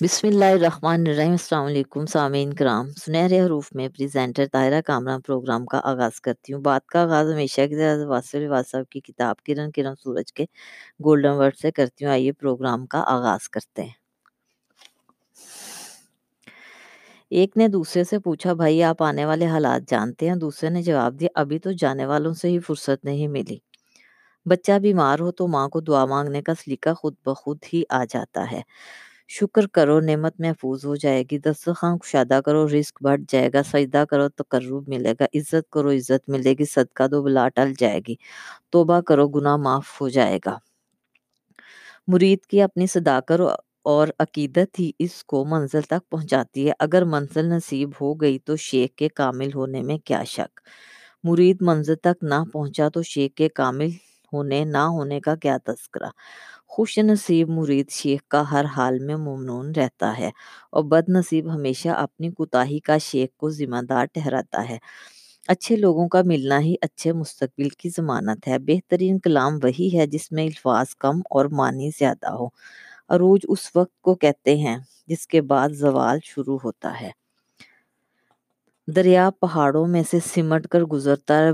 بسم 0.00 0.26
اللہ 0.28 0.44
الرحمن 0.44 1.04
الرحیم، 1.06 1.30
السلام 1.30 1.64
علیکم 1.66 2.06
سامعین 2.06 2.52
کرام۔ 2.54 2.90
سنہرے 3.04 3.40
حروف 3.40 3.68
میں 3.74 3.88
پریزنٹر 3.88 4.46
طاہرہ 4.52 4.80
کامران 4.80 5.20
پروگرام 5.20 5.66
کا 5.66 5.80
آغاز 5.84 6.20
کرتی 6.20 6.52
ہوں۔ 6.52 6.60
بات 6.60 6.86
کا 6.86 7.02
آغاز 7.02 7.32
ہمیشہ 7.32 7.60
کی 7.60 7.76
طرح 7.76 8.06
واصل 8.06 8.48
صاحب 8.70 8.88
کی 8.90 9.00
کتاب 9.00 9.42
کرن 9.44 9.70
کرن 9.70 9.94
سورج 10.02 10.32
کے 10.32 10.44
گولڈن 11.04 11.30
ورڈ 11.30 11.56
سے 11.56 11.70
کرتی 11.70 12.04
ہوں۔ 12.04 12.12
آئیے 12.12 12.32
پروگرام 12.32 12.86
کا 12.86 13.04
آغاز 13.06 13.48
کرتے 13.48 13.82
ہیں۔ 13.82 13.92
ایک 17.30 17.56
نے 17.56 17.68
دوسرے 17.68 18.04
سے 18.04 18.18
پوچھا، 18.18 18.52
بھائی، 18.52 18.82
آپ 18.82 19.02
آنے 19.02 19.24
والے 19.24 19.46
حالات 19.46 19.90
جانتے 19.90 20.28
ہیں؟ 20.28 20.36
دوسرے 20.36 20.70
نے 20.70 20.82
جواب 20.82 21.20
دیا، 21.20 21.28
ابھی 21.34 21.58
تو 21.58 21.72
جانے 21.72 22.06
والوں 22.06 22.34
سے 22.34 22.48
ہی 22.48 22.58
فرصت 22.58 23.04
نہیں 23.04 23.28
ملی۔ 23.28 23.58
بچہ 24.46 24.78
بیمار 24.78 25.18
ہو 25.18 25.30
تو 25.32 25.46
ماں 25.46 25.68
کو 25.68 25.80
دعا 25.80 26.04
مانگنے 26.04 26.42
کا 26.42 26.54
سلیقہ 26.54 26.94
خود 26.94 27.14
بخود 27.26 27.58
ہی 27.72 27.82
آ 27.90 28.04
جاتا 28.04 28.52
ہے۔ 28.52 28.60
شکر 29.28 29.66
کرو، 29.66 29.98
نعمت 30.00 30.34
محفوظ 30.40 30.84
ہو 30.84 30.94
جائے 30.96 31.22
گی۔ 31.30 31.38
دسترخوان 31.38 31.98
کشادہ 31.98 32.40
کرو، 32.46 32.66
رزق 32.68 33.02
بڑھ 33.02 33.20
جائے 33.28 33.48
گا۔ 33.54 33.62
سجدہ 33.62 34.04
کرو 34.10 34.28
تقرب 34.28 34.88
ملے 34.88 35.12
گا۔ 35.20 35.24
عزت 35.38 35.70
کرو، 35.72 35.90
عزت 35.90 36.28
ملے 36.28 36.54
گی۔ 36.58 36.64
صدقہ 36.64 37.06
دو 37.12 37.22
بلا 37.22 37.48
ٹل 37.54 37.72
جائے 37.78 38.00
گی۔ 38.08 38.14
توبہ 38.72 39.00
کرو، 39.08 39.28
گناہ 39.28 39.56
معاف 39.56 40.00
ہو 40.00 40.08
جائے 40.08 40.38
گا۔ 40.46 40.56
مرید 42.08 42.46
کی 42.50 42.62
اپنی 42.62 42.86
صداقت 42.86 43.40
اور 43.84 44.08
عقیدت 44.18 44.80
ہی 44.80 44.90
اس 44.98 45.24
کو 45.24 45.44
منزل 45.44 45.80
تک 45.82 46.10
پہنچاتی 46.10 46.66
ہے۔ 46.68 46.72
اگر 46.78 47.04
منزل 47.04 47.46
نصیب 47.48 47.90
ہو 48.00 48.14
گئی 48.14 48.38
تو 48.38 48.56
شیخ 48.56 48.90
کے 48.96 49.08
کامل 49.08 49.50
ہونے 49.54 49.82
میں 49.82 49.98
کیا 49.98 50.22
شک؟ 50.24 50.60
مرید 51.24 51.56
منزل 51.60 51.94
تک 51.94 52.24
نہ 52.24 52.34
پہنچا 52.52 52.88
تو 52.88 53.02
شیخ 53.02 53.32
کے 53.36 53.48
کامل 53.48 53.90
ہونے، 54.32 54.64
نہ 54.64 54.84
ہونے 54.94 55.20
کا 55.20 55.34
کیا 55.36 55.56
تذکرہ؟ 55.64 56.08
خوش 56.74 56.98
نصیب 56.98 57.48
مرید 57.50 57.90
شیخ 57.90 58.20
کا 58.28 58.42
ہر 58.50 58.64
حال 58.76 58.98
میں 58.98 59.16
ممنون 59.16 59.72
رہتا 59.76 60.18
ہے 60.18 60.30
اور 60.70 60.84
بد 60.84 61.08
نصیب 61.08 61.54
ہمیشہ 61.54 61.88
اپنی 61.88 62.30
کتاہی 62.30 62.78
کا 62.78 62.98
شیخ 62.98 63.28
کو 63.36 63.50
ذمہ 63.50 63.82
دار 63.88 64.06
ٹھہراتا 64.06 64.68
ہے۔ 64.68 64.78
اچھے 65.48 65.76
لوگوں 65.76 66.08
کا 66.08 66.22
ملنا 66.24 66.60
ہی 66.60 66.74
اچھے 66.80 67.12
مستقبل 67.12 67.68
کی 67.68 67.88
ضمانت 67.88 68.48
ہے۔ 68.48 68.58
بہترین 68.58 69.18
کلام 69.18 69.58
وہی 69.62 69.98
ہے 69.98 70.06
جس 70.06 70.32
میں 70.32 70.44
الفاظ 70.46 70.94
کم 70.94 71.20
اور 71.30 71.46
معنی 71.46 71.90
زیادہ 71.98 72.32
ہو۔ 72.32 72.46
عروج 73.08 73.40
اس 73.48 73.70
وقت 73.76 74.00
کو 74.00 74.14
کہتے 74.14 74.56
ہیں 74.56 74.76
جس 75.06 75.26
کے 75.26 75.40
بعد 75.42 75.68
زوال 75.68 76.18
شروع 76.24 76.58
ہوتا 76.64 77.00
ہے۔ 77.00 77.10
دریا 78.88 79.30
پہاڑوں 79.40 79.86
میں 79.86 80.02
سے 80.10 80.18
سمٹ 80.34 80.66
کر 80.68 80.82
گزرتا 80.82 81.50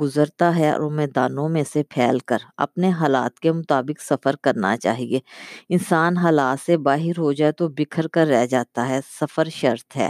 گزرتا 0.00 0.56
ہے 0.56 0.70
اور 0.70 0.90
میدانوں 0.90 1.48
میں 1.48 1.62
سے 1.72 1.82
پھیل 1.82 2.18
کر 2.18 2.36
اپنے 2.56 2.90
حالات 2.90 3.40
کے 3.40 3.52
مطابق 3.52 4.00
سفر 4.02 4.36
کرنا 4.36 4.76
چاہیے۔ 4.76 5.20
انسان 5.68 6.16
حالات 6.16 6.66
سے 6.66 6.76
باہر 6.76 7.18
ہو 7.18 7.32
جائے 7.32 7.52
تو 7.52 7.68
بکھر 7.68 8.08
کر 8.08 8.26
رہ 8.26 8.46
جاتا 8.46 8.88
ہے، 8.88 9.00
سفر 9.20 9.48
شرط 9.48 9.96
ہے۔ 9.96 10.08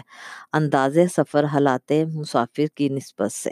انداز 0.52 0.98
سفر 1.16 1.44
حالات 1.44 1.92
مسافر 2.14 2.66
کی 2.74 2.88
نسبت 2.88 3.32
سے۔ 3.32 3.50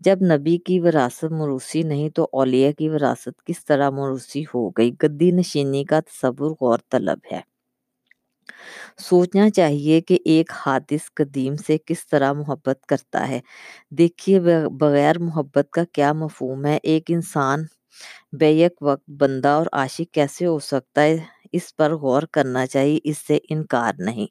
جب 0.00 0.18
نبی 0.22 0.58
کی 0.58 0.80
وراثت 0.80 1.24
مروسی 1.24 1.82
نہیں 1.82 2.08
تو 2.08 2.28
اولیاء 2.32 2.70
کی 2.78 2.88
وراثت 2.88 3.44
کس 3.46 3.64
طرح 3.64 3.90
مروسی 3.90 4.44
ہو 4.54 4.70
گئی؟ 4.70 4.90
گدی 5.02 5.30
نشینی 5.30 5.84
کا 5.84 6.00
تصور 6.00 6.50
غور 6.50 6.78
طلب 6.90 7.18
ہے۔ 7.32 7.40
سوچنا 8.98 9.50
چاہیے 9.50 10.00
کہ 10.00 10.18
ایک 10.24 10.50
حادث 10.56 11.10
قدیم 11.14 11.56
سے 11.56 11.76
کس 11.86 12.06
طرح 12.08 12.32
محبت 12.32 12.86
کرتا 12.86 13.28
ہے۔ 13.28 13.40
دیکھیے 13.92 14.40
بغیر 14.80 15.18
محبت 15.18 15.70
کا 15.72 15.84
کیا 15.92 16.12
مفہوم 16.14 16.66
ہے؟ 16.66 16.78
ایک 16.82 17.04
انسان 17.08 17.64
بیک 18.32 18.82
وقت 18.82 19.10
بندہ 19.20 19.48
اور 19.50 19.66
عاشق 19.72 20.14
کیسے 20.14 20.46
ہو 20.46 20.58
سکتا 20.64 21.02
ہے؟ 21.02 21.16
اس 21.52 21.76
پر 21.76 21.94
غور 21.96 22.22
کرنا 22.22 22.66
چاہیے، 22.66 22.98
اس 23.04 23.18
سے 23.18 23.38
انکار 23.50 23.92
نہیں۔ 23.98 24.26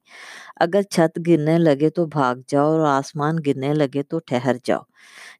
اگر 0.56 0.81
چھت 0.81 1.20
گرنے 1.28 1.58
لگے 1.59 1.89
تو 1.89 2.06
بھاگ 2.06 2.36
جاؤ 2.48 2.67
اور 2.67 2.88
آسمان 2.88 3.36
گرنے 3.48 3.73
لگے 3.73 4.03
تو 4.03 4.19
ٹھہر 4.19 4.56
جاؤ۔ 4.63 4.81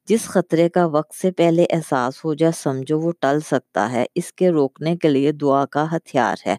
جس 0.06 0.24
خطرے 0.24 0.68
کا 0.68 0.86
وقت 0.86 1.14
سے 1.14 1.30
پہلے 1.30 1.66
احساس 1.70 2.24
ہو 2.24 2.34
جائے، 2.34 2.52
سمجھو 2.56 3.00
وہ 3.00 3.12
ٹل 3.20 3.40
سکتا 3.46 3.92
ہے۔ 3.92 4.06
اس 4.14 4.32
کے 4.32 4.50
روکنے 4.50 4.96
کے 4.96 5.08
لیے 5.08 5.32
دعا 5.32 5.66
کا 5.66 5.96
ہتھیار 5.96 6.36
ہے۔ 6.46 6.56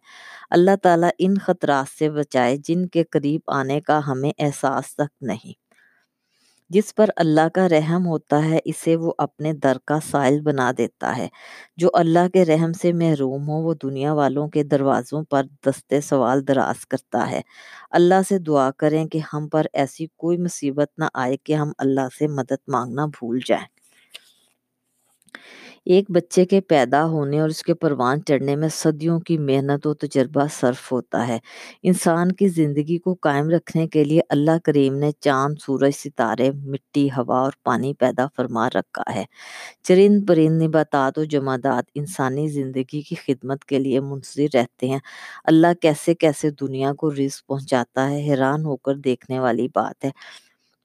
اللہ 0.49 0.75
تعالیٰ 0.83 1.09
ان 1.19 1.37
خطرات 1.37 1.97
سے 1.99 2.09
بچائے 2.09 2.57
جن 2.57 2.87
کے 2.87 3.03
قریب 3.03 3.41
آنے 3.47 3.81
کا 3.81 3.99
ہمیں 4.07 4.31
احساس 4.39 4.95
تک 4.95 5.23
نہیں۔ 5.23 5.70
جس 6.71 6.95
پر 6.95 7.09
اللہ 7.15 7.47
کا 7.53 7.69
رحم 7.69 8.05
ہوتا 8.07 8.45
ہے، 8.45 8.59
اسے 8.65 8.95
وہ 8.95 9.13
اپنے 9.17 9.53
در 9.53 9.77
کا 9.85 9.99
سائل 10.11 10.41
بنا 10.41 10.71
دیتا 10.77 11.17
ہے۔ 11.17 11.27
جو 11.77 11.89
اللہ 11.93 12.27
کے 12.33 12.45
رحم 12.45 12.73
سے 12.73 12.93
محروم 12.93 13.49
ہو، 13.49 13.53
وہ 13.53 13.73
دنیا 13.83 14.13
والوں 14.13 14.47
کے 14.49 14.63
دروازوں 14.63 15.23
پر 15.23 15.43
دستے 15.65 16.01
سوال 16.01 16.47
دراز 16.47 16.85
کرتا 16.85 17.31
ہے۔ 17.31 17.41
اللہ 17.91 18.21
سے 18.29 18.39
دعا 18.39 18.71
کریں 18.77 19.05
کہ 19.05 19.19
ہم 19.33 19.47
پر 19.47 19.65
ایسی 19.73 20.05
کوئی 20.17 20.37
مصیبت 20.37 20.87
نہ 20.97 21.05
آئے 21.13 21.37
کہ 21.43 21.53
ہم 21.53 21.71
اللہ 21.77 22.07
سے 22.19 22.27
مدد 22.27 22.61
مانگنا 22.67 23.05
بھول 23.05 23.39
جائیں۔ 23.45 23.80
ایک 25.85 26.05
بچے 26.11 26.45
کے 26.45 26.61
پیدا 26.61 27.05
ہونے 27.05 27.39
اور 27.39 27.49
اس 27.49 27.61
کے 27.63 27.73
پروان 27.73 28.23
چڑھنے 28.25 28.55
میں 28.55 28.67
صدیوں 28.71 29.19
کی 29.19 29.37
محنت 29.37 29.87
و 29.87 29.93
تجربہ 29.93 30.45
صرف 30.59 30.91
ہوتا 30.91 31.27
ہے۔ 31.27 31.37
انسان 31.83 32.31
کی 32.31 32.47
زندگی 32.47 32.97
کو 32.97 33.13
قائم 33.13 33.49
رکھنے 33.49 33.87
کے 33.87 34.03
لیے 34.03 34.21
اللہ 34.29 34.57
کریم 34.63 34.95
نے 34.95 35.11
چاند، 35.19 35.55
سورج، 35.61 35.91
ستارے، 35.95 36.51
مٹی، 36.51 37.07
ہوا 37.17 37.39
اور 37.39 37.51
پانی 37.63 37.93
پیدا 37.93 38.27
فرما 38.35 38.67
رکھا 38.69 39.15
ہے۔ 39.15 39.23
چرند، 39.83 40.27
پرند، 40.27 40.61
نباتات 40.61 41.17
و 41.17 41.23
جمادات 41.23 41.85
انسانی 41.95 42.47
زندگی 42.49 43.01
کی 43.01 43.15
خدمت 43.15 43.65
کے 43.65 43.79
لیے 43.79 43.99
منصر 44.01 44.45
رہتے 44.53 44.89
ہیں۔ 44.89 44.99
اللہ 45.45 45.73
کیسے 45.81 46.15
کیسے 46.15 46.49
دنیا 46.61 46.93
کو 46.93 47.11
رزق 47.11 47.47
پہنچاتا 47.47 48.09
ہے، 48.11 48.21
حیران 48.31 48.65
ہو 48.65 48.77
کر 48.77 48.95
دیکھنے 48.95 49.39
والی 49.39 49.67
بات 49.75 50.05
ہے۔ 50.05 50.11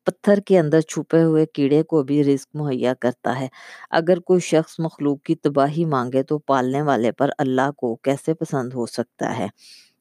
پتھر 0.07 0.41
کے 0.41 0.59
اندر 0.59 0.81
چھپے 0.81 1.23
ہوئے 1.23 1.47
کیڑے 1.47 1.83
کو 1.83 2.03
بھی 2.03 2.23
رزق 2.25 2.49
مہیا 2.55 2.95
کرتا 3.01 3.41
ہے۔ 3.41 3.49
اگر 3.91 4.21
کوئی 4.21 4.41
شخص 4.41 4.75
مخلوق 4.79 5.23
کی 5.23 5.35
تباہی 5.35 5.85
مانگے 5.85 6.23
تو 6.23 6.39
پالنے 6.39 6.83
والے 6.83 7.13
پر 7.13 7.31
اللہ 7.39 7.71
کو 7.77 7.95
کیسے 7.97 8.35
پسند 8.35 8.75
ہو 8.75 8.87
سکتا 8.87 9.39
ہے؟ 9.39 9.47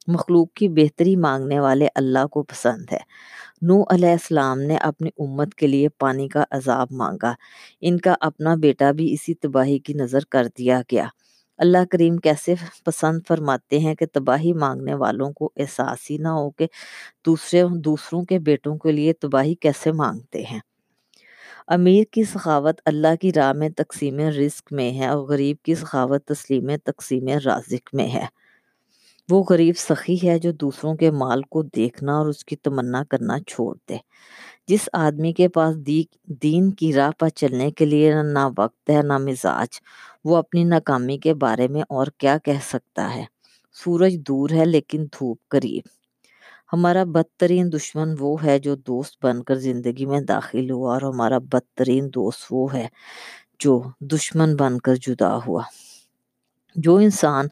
مخلوق 0.08 0.54
کی 0.54 0.70
بہتری 0.70 1.16
مانگنے 1.16 1.60
والے 1.60 1.88
اللہ 1.96 2.28
کو 2.32 2.44
پسند 2.44 2.86
ہے۔ 2.92 3.00
نو 3.62 3.84
علیہ 3.90 4.12
السلام 4.12 4.60
نے 4.62 4.76
اپنی 4.78 5.10
امت 5.20 5.56
کے 5.56 5.68
لیے 5.68 5.90
پانی 5.90 6.28
کا 6.28 6.44
عذاب 6.52 6.88
مانگا۔ 6.92 7.34
ان 7.82 7.98
کا 8.00 8.16
اپنا 8.20 8.56
بیٹا 8.56 8.92
بھی 8.92 9.14
اسی 9.14 9.34
تباہی 9.34 9.80
کی 9.80 9.94
نظر 9.94 10.26
کر 10.30 10.48
دیا 10.58 10.82
گیا۔ 10.92 11.08
اللہ 11.58 11.86
کریم 11.92 12.18
کیسے 12.18 12.56
پسند 12.86 13.22
فرماتے 13.28 13.80
ہیں 13.80 13.96
کہ 13.96 14.06
تباہی 14.14 14.54
مانگنے 14.54 14.94
والوں 14.94 15.32
کو 15.34 15.52
احساس 15.58 16.12
ہی 16.12 16.18
نہ 16.18 16.28
ہو 16.28 16.50
کہ 16.50 16.68
دوسرے، 17.26 17.64
دوسروں 17.76 18.24
کے 18.24 18.40
بیٹوں 18.40 18.78
کے 18.78 18.92
لیے 18.92 19.14
تباہی 19.14 19.56
کیسے 19.56 19.92
مانگتے 19.92 20.44
ہیں۔ 20.44 20.60
امیر 21.68 22.04
کی 22.12 22.24
سخاوت 22.24 22.82
اللہ 22.86 23.16
کی 23.22 23.34
راہ 23.34 23.54
میں 23.54 23.70
تقسیم 23.70 24.20
رزق 24.20 24.74
میں 24.74 24.92
ہے 24.92 25.08
اور 25.08 25.18
غریب 25.18 25.58
کی 25.64 25.76
سخاوت 25.76 26.26
تسلیم 26.26 26.70
تقسیم 26.86 27.28
رازق 27.46 27.96
میں 27.96 28.08
ہے۔ 28.08 28.26
وہ 29.30 29.44
غریب 29.50 29.76
سخی 29.78 30.16
ہے 30.24 30.40
جو 30.40 30.52
دوسروں 30.52 30.96
کے 30.96 31.12
مال 31.12 31.42
کو 31.42 31.62
دیکھنا 31.76 32.18
اور 32.18 32.28
اس 32.28 32.46
کی 32.46 32.56
تمنا 32.56 33.04
کرنا 33.10 33.38
چھوڑ 33.48 33.76
دے۔ 33.90 33.98
جس 34.68 34.90
آدمی 34.94 35.34
کے 35.34 35.48
پاس 35.48 35.76
دین 36.44 36.72
کی 36.72 36.94
راہ 36.94 37.12
پر 37.20 37.30
چلنے 37.30 37.72
کے 37.72 37.86
لیے 37.86 38.14
نہ 38.24 38.48
وقت 38.58 38.90
ہے، 38.90 39.02
نہ 39.02 39.18
مزاج، 39.18 39.80
وہ 40.26 40.36
اپنی 40.38 40.64
ناکامی 40.64 41.18
کے 41.18 41.34
بارے 41.34 41.68
میں 41.68 41.82
اور 41.90 42.08
کیا 42.18 42.38
کہہ 42.38 42.64
سکتا 42.64 43.16
ہے؟ 43.16 43.26
سورج 43.76 44.18
دور 44.28 44.50
ہے 44.50 44.66
لیکن 44.66 45.06
دھوپ 45.06 45.38
قریب۔ 45.48 45.88
ہمارا 46.74 47.04
بدترین 47.04 47.72
دشمن 47.74 48.16
وہ 48.20 48.44
ہے 48.44 48.60
جو 48.60 48.76
دوست 48.76 49.26
بن 49.26 49.44
کر 49.44 49.56
زندگی 49.56 50.06
میں 50.06 50.22
داخل 50.22 50.72
ہوا 50.72 50.94
اور 50.94 51.02
ہمارا 51.02 51.38
بدترین 51.38 52.10
دوست 52.16 52.48
وہ 52.52 52.74
ہے 52.74 52.88
جو 53.60 53.82
دشمن 54.02 54.56
بن 54.56 54.80
کر 54.80 54.96
جدا 54.96 55.38
ہوا۔ 55.48 55.62
جو 56.76 56.96
انسان 56.96 57.46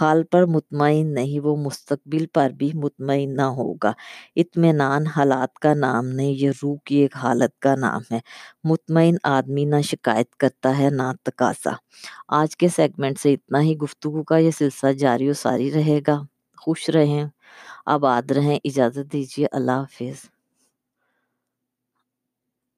حال 0.00 0.22
پر 0.24 0.46
مطمئن 0.46 1.14
نہیں، 1.14 1.40
وہ 1.40 1.56
مستقبل 1.56 2.26
پر 2.26 2.50
بھی 2.50 2.70
مطمئن 2.74 3.36
نہ 3.36 3.42
ہوگا۔ 3.42 3.92
اطمینان 4.36 5.06
حالات 5.06 5.54
کا 5.54 5.74
نام 5.74 6.06
نہیں، 6.06 6.30
یہ 6.30 6.50
روح 6.62 6.76
کی 6.84 6.96
ایک 6.96 7.16
حالت 7.16 7.58
کا 7.60 7.74
نام 7.76 8.00
ہے۔ 8.12 8.20
مطمئن 8.64 9.16
آدمی 9.22 9.64
نہ 9.64 9.80
شکایت 9.80 10.36
کرتا 10.36 10.78
ہے، 10.78 10.90
نہ 10.90 11.12
تقاضا۔ 11.22 11.70
آج 12.28 12.56
کے 12.56 12.68
سیگمنٹ 12.68 13.20
سے 13.20 13.32
اتنا 13.32 13.60
ہی 13.60 13.76
گفتگو 13.76 14.22
کا 14.22 14.36
یہ 14.36 14.50
سلسلہ 14.50 14.92
جاری 14.92 15.30
و 15.30 15.32
ساری 15.32 15.72
رہے 15.72 16.00
گا۔ 16.06 16.22
خوش 16.58 16.90
رہیں، 16.90 17.24
آباد 17.86 18.30
رہیں، 18.30 18.58
اجازت 18.64 19.12
دیجیے۔ 19.12 19.46
اللہ 19.52 19.72
حافظ۔ 19.72 20.33